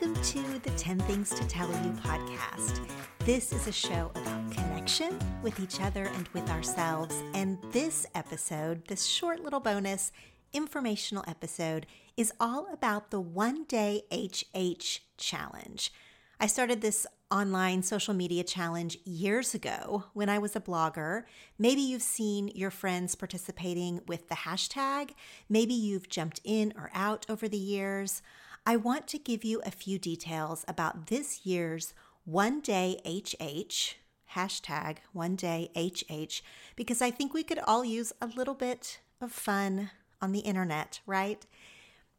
[0.00, 2.80] Welcome to the 10 Things to Tell You podcast.
[3.18, 7.22] This is a show about connection with each other and with ourselves.
[7.34, 10.10] And this episode, this short little bonus
[10.54, 11.84] informational episode,
[12.16, 15.92] is all about the One Day HH Challenge.
[16.38, 21.24] I started this online social media challenge years ago when I was a blogger.
[21.58, 25.10] Maybe you've seen your friends participating with the hashtag.
[25.50, 28.22] Maybe you've jumped in or out over the years.
[28.66, 33.96] I want to give you a few details about this year's One Day HH,
[34.34, 36.42] hashtag One Day HH,
[36.76, 41.00] because I think we could all use a little bit of fun on the internet,
[41.06, 41.44] right?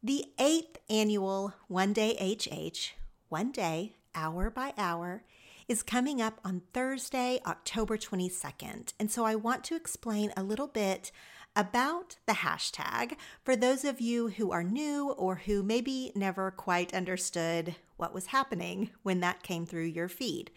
[0.02, 2.94] The eighth annual One Day HH,
[3.28, 5.22] one day, hour by hour,
[5.68, 8.94] is coming up on Thursday, October 22nd.
[8.98, 11.12] And so I want to explain a little bit
[11.54, 16.94] about the hashtag for those of you who are new or who maybe never quite
[16.94, 20.50] understood what was happening when that came through your feed.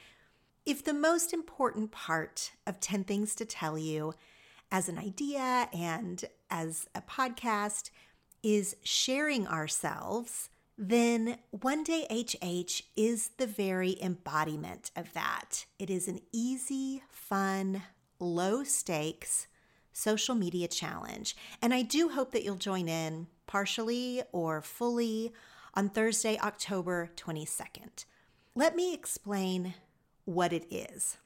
[0.65, 4.13] If the most important part of 10 Things to Tell You
[4.71, 7.91] as an idea and as a podcast
[8.41, 15.65] is sharing ourselves, then One Day HH is the very embodiment of that.
[15.79, 17.83] It is an easy, fun,
[18.19, 19.47] low stakes,
[19.95, 21.37] social media challenge.
[21.61, 25.31] And I do hope that you'll join in partially or fully
[25.73, 28.03] on Thursday, October 22nd.
[28.53, 29.73] Let me explain
[30.25, 31.17] what it is.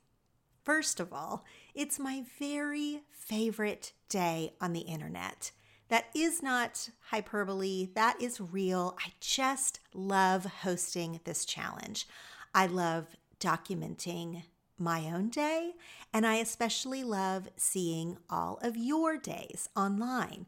[0.63, 5.51] First of all, it's my very favorite day on the internet.
[5.87, 8.95] That is not hyperbole, that is real.
[9.03, 12.07] I just love hosting this challenge.
[12.53, 13.07] I love
[13.39, 14.43] documenting
[14.79, 15.73] my own day,
[16.13, 20.45] and I especially love seeing all of your days online.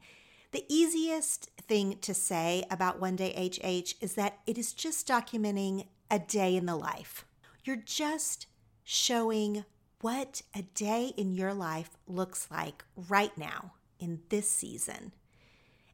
[0.52, 5.88] The easiest thing to say about One Day HH is that it is just documenting
[6.10, 7.26] a day in the life.
[7.64, 8.48] You're just
[8.84, 9.64] showing
[10.02, 15.14] what a day in your life looks like right now in this season.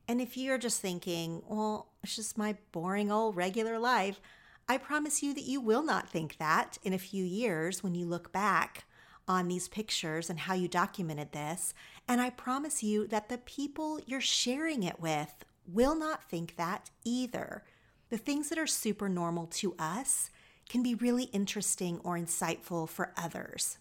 [0.08, 4.22] And if you're just thinking, well, it's just my boring old regular life,
[4.70, 8.06] I promise you that you will not think that in a few years when you
[8.06, 8.86] look back
[9.28, 11.74] on these pictures and how you documented this.
[12.08, 16.90] And I promise you that the people you're sharing it with will not think that
[17.04, 17.64] either.
[18.10, 20.30] The things that are super normal to us
[20.70, 23.78] can be really interesting or insightful for others.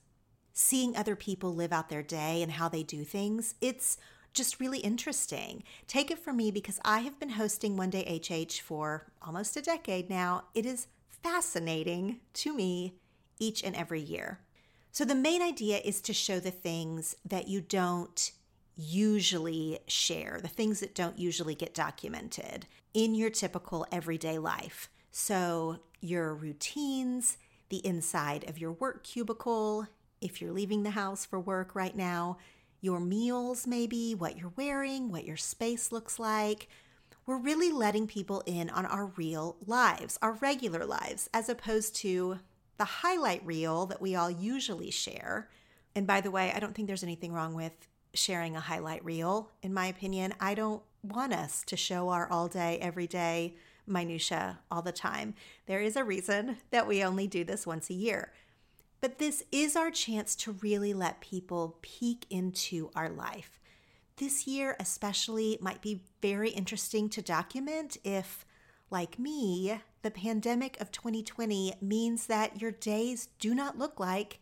[0.53, 3.99] Seeing other people live out their day and how they do things, it's
[4.37, 5.65] just really interesting.
[5.89, 9.63] Take it from me because I have been hosting One Day HH for almost a
[9.63, 10.45] decade now.
[10.55, 12.95] It is fascinating to me
[13.39, 14.41] each and every year.
[14.93, 18.31] So, the main idea is to show the things that you don't
[18.77, 24.89] usually share, the things that don't usually get documented in your typical everyday life.
[25.11, 29.87] So, your routines, the inside of your work cubicle,
[30.21, 32.39] if you're leaving the house for work right now,
[32.81, 36.69] your meals, maybe, what you're wearing, what your space looks like.
[37.27, 42.39] We're really letting people in on our real lives, our regular lives, as opposed to
[42.79, 45.49] the highlight reel that we all usually share.
[45.95, 47.73] And by the way, I don't think there's anything wrong with
[48.15, 49.51] sharing a highlight reel.
[49.63, 53.55] In my opinion, I don't want us to show our all day, every day
[53.87, 55.35] minutia all the time.
[55.67, 58.33] There is a reason that we only do this once a year.
[59.01, 63.61] But this is our chance to really let people peek into our life.
[64.17, 68.47] This year, especially, might be very interesting to document if,
[68.91, 74.39] like me, the pandemic of 2020 means that your days do not look like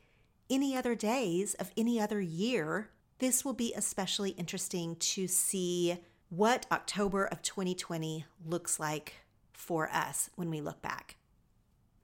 [0.48, 2.90] any other days of any other year.
[3.18, 5.98] This will be especially interesting to see
[6.28, 9.14] what October of 2020 looks like
[9.52, 11.16] for us when we look back.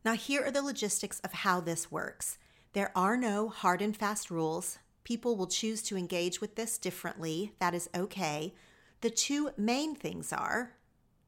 [0.05, 2.39] Now, here are the logistics of how this works.
[2.73, 4.79] There are no hard and fast rules.
[5.05, 7.53] People will choose to engage with this differently.
[7.59, 8.55] That is okay.
[9.01, 10.73] The two main things are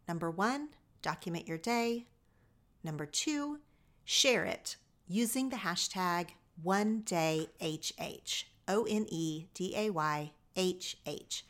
[0.08, 0.68] number one,
[1.00, 2.06] document your day.
[2.84, 3.58] Number two,
[4.04, 4.76] share it
[5.06, 6.30] using the hashtag
[6.64, 8.44] OneDayHH.
[8.68, 11.44] O N E D A Y H H.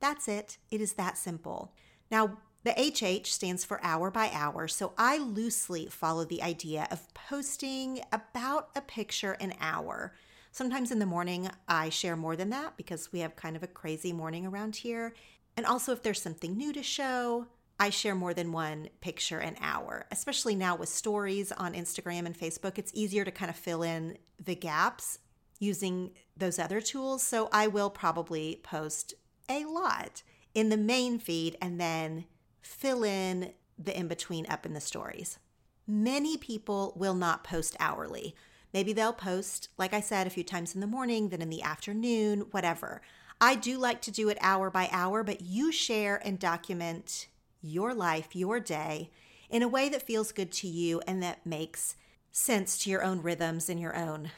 [0.00, 0.58] That's it.
[0.70, 1.72] It is that simple.
[2.10, 7.14] Now, the HH stands for hour by hour, so I loosely follow the idea of
[7.14, 10.12] posting about a picture an hour.
[10.52, 13.68] Sometimes in the morning, I share more than that because we have kind of a
[13.68, 15.14] crazy morning around here.
[15.56, 17.46] And also, if there's something new to show,
[17.80, 22.38] I share more than one picture an hour, especially now with stories on Instagram and
[22.38, 22.76] Facebook.
[22.76, 25.20] It's easier to kind of fill in the gaps
[25.58, 27.22] using those other tools.
[27.22, 29.14] So I will probably post
[29.48, 30.22] a lot
[30.54, 32.26] in the main feed and then
[32.62, 35.38] fill in the in between up in the stories.
[35.86, 38.34] Many people will not post hourly.
[38.74, 41.62] Maybe they'll post, like I said, a few times in the morning, then in the
[41.62, 43.00] afternoon, whatever.
[43.40, 47.28] I do like to do it hour by hour, but you share and document
[47.62, 49.10] your life, your day,
[49.48, 51.96] in a way that feels good to you and that makes
[52.30, 54.30] sense to your own rhythms and your own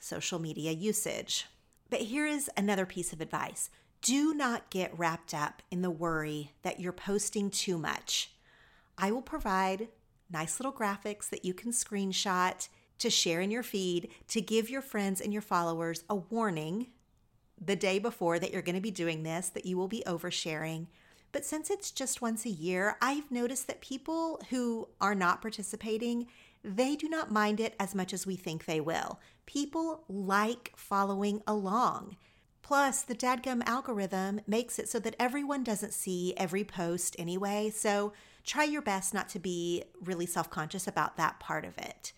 [0.00, 1.46] social media usage.
[1.88, 3.70] But here is another piece of advice
[4.02, 8.32] do not get wrapped up in the worry that you're posting too much.
[8.98, 9.88] I will provide
[10.30, 14.82] nice little graphics that you can screenshot to share in your feed to give your
[14.82, 16.88] friends and your followers a warning
[17.64, 20.86] the day before that you're going to be doing this, that you will be oversharing.
[21.32, 26.28] But since it's just once a year, I've noticed that people who are not participating,
[26.64, 29.20] they do not mind it as much as we think they will.
[29.44, 32.16] People like following along.
[32.66, 38.12] Plus, the dadgum algorithm makes it so that everyone doesn't see every post anyway, so
[38.44, 42.12] try your best not to be really self conscious about that part of it.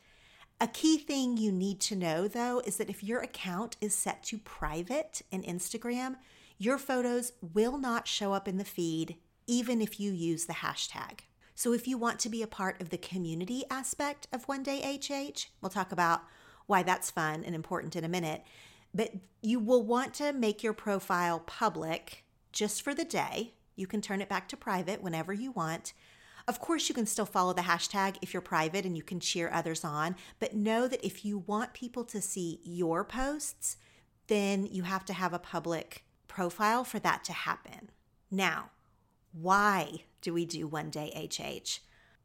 [0.58, 4.22] A key thing you need to know though is that if your account is set
[4.22, 6.16] to private in Instagram,
[6.56, 9.16] your photos will not show up in the feed
[9.46, 11.20] even if you use the hashtag.
[11.54, 14.98] So if you want to be a part of the community aspect of One Day
[14.98, 16.22] HH, we'll talk about
[16.64, 18.44] why that's fun and important in a minute,
[18.94, 19.12] but
[19.42, 23.54] you will want to make your profile public just for the day.
[23.76, 25.92] You can turn it back to private whenever you want.
[26.48, 29.50] Of course, you can still follow the hashtag if you're private and you can cheer
[29.52, 33.76] others on, but know that if you want people to see your posts,
[34.28, 37.90] then you have to have a public profile for that to happen.
[38.30, 38.70] Now,
[39.32, 41.80] why do we do one day HH?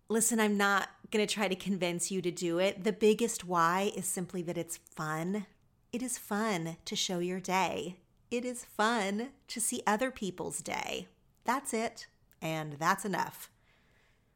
[0.10, 2.84] Listen, I'm not going to try to convince you to do it.
[2.84, 5.46] The biggest why is simply that it's fun.
[5.94, 7.98] It is fun to show your day.
[8.32, 11.08] It is fun to see other people's day.
[11.44, 12.08] That's it,
[12.42, 13.52] and that's enough.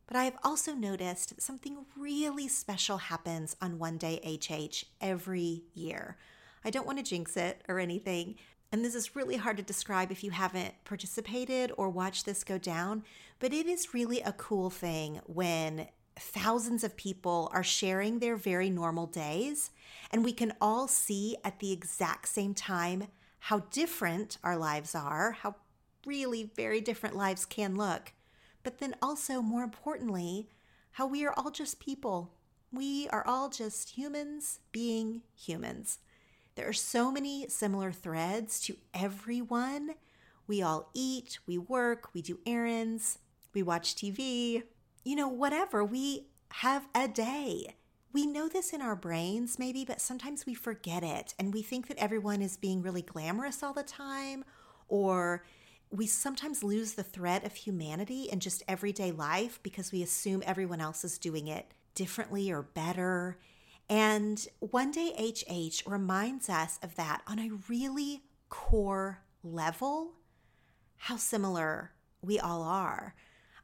[0.06, 6.18] But I have also noticed something really special happens on One Day HH every year.
[6.64, 8.36] I don't want to jinx it or anything,
[8.72, 12.60] and this is really hard to describe if you haven't participated or watched this go
[12.60, 13.04] down,
[13.40, 15.88] but it is really a cool thing when
[16.20, 19.72] thousands of people are sharing their very normal days,
[20.12, 23.08] and we can all see at the exact same time
[23.40, 25.56] how different our lives are, how
[26.06, 28.14] really very different lives can look
[28.68, 30.50] but then also, more importantly,
[30.92, 32.34] how we are all just people.
[32.70, 36.00] We are all just humans being humans.
[36.56, 39.92] There are so many similar threads to everyone.
[40.48, 43.20] We all eat, we work, we do errands,
[43.54, 44.64] we watch TV,
[45.08, 45.86] you know, whatever.
[45.86, 47.76] We have a day.
[48.12, 51.88] We know this in our brains, maybe, but sometimes we forget it and we think
[51.88, 54.44] that everyone is being really glamorous all the time
[54.90, 55.46] or
[55.90, 60.82] we sometimes lose the thread of humanity in just everyday life because we assume everyone
[60.82, 63.38] else is doing it differently or better.
[63.88, 70.16] And one day HH reminds us of that on a really core level,
[70.98, 73.16] how similar we all are.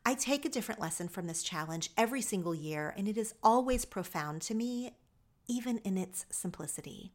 [0.06, 3.86] I take a different lesson from this challenge every single year, and it is always
[3.86, 4.98] profound to me,
[5.48, 7.14] even in its simplicity.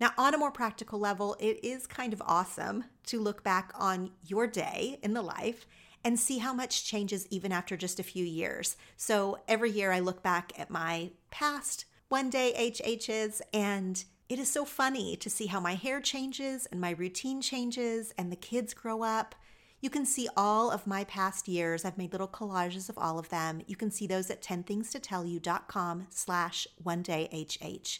[0.00, 4.10] Now, on a more practical level, it is kind of awesome to look back on
[4.24, 5.66] your day in the life
[6.02, 8.76] and see how much changes even after just a few years.
[8.96, 14.50] So every year I look back at my past one day HHs and it is
[14.50, 18.74] so funny to see how my hair changes and my routine changes and the kids
[18.74, 19.34] grow up.
[19.82, 21.84] You can see all of my past years.
[21.84, 23.62] I've made little collages of all of them.
[23.66, 27.98] You can see those at 10thingstotellyou.com slash one day HH.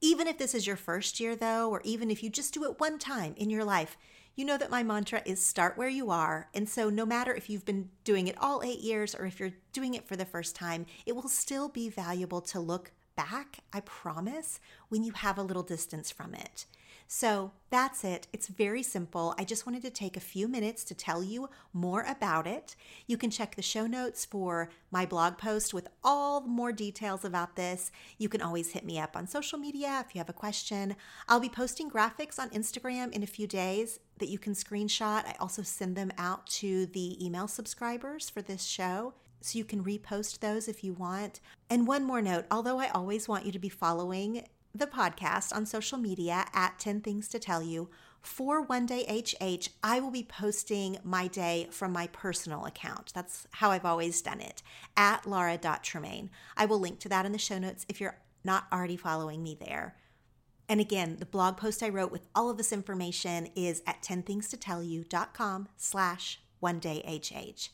[0.00, 2.78] Even if this is your first year, though, or even if you just do it
[2.78, 3.98] one time in your life,
[4.36, 6.50] you know that my mantra is start where you are.
[6.54, 9.54] And so, no matter if you've been doing it all eight years or if you're
[9.72, 13.80] doing it for the first time, it will still be valuable to look back, I
[13.80, 16.66] promise, when you have a little distance from it.
[17.10, 18.26] So that's it.
[18.34, 19.34] It's very simple.
[19.38, 22.76] I just wanted to take a few minutes to tell you more about it.
[23.06, 27.56] You can check the show notes for my blog post with all more details about
[27.56, 27.90] this.
[28.18, 30.96] You can always hit me up on social media if you have a question.
[31.30, 35.24] I'll be posting graphics on Instagram in a few days that you can screenshot.
[35.24, 39.82] I also send them out to the email subscribers for this show so you can
[39.82, 41.40] repost those if you want.
[41.70, 44.44] And one more note although I always want you to be following
[44.78, 47.88] the podcast on social media at 10 Things to Tell You.
[48.20, 53.12] For One Day HH, I will be posting my day from my personal account.
[53.14, 54.62] That's how I've always done it
[54.96, 56.30] at laura.tremaine.
[56.56, 59.56] I will link to that in the show notes if you're not already following me
[59.58, 59.96] there.
[60.68, 65.68] And again, the blog post I wrote with all of this information is at 10thingstotellyou.com
[65.76, 67.70] slash one day HH.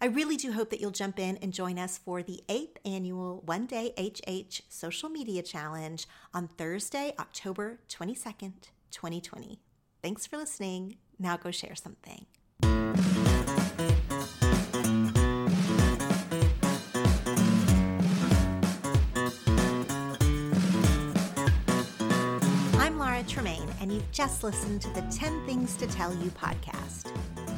[0.00, 3.42] I really do hope that you'll jump in and join us for the eighth annual
[3.46, 8.52] One Day HH Social Media Challenge on Thursday, October 22nd,
[8.90, 9.58] 2020.
[10.02, 10.96] Thanks for listening.
[11.18, 12.26] Now go share something.
[22.78, 27.05] I'm Laura Tremaine, and you've just listened to the 10 Things to Tell You podcast.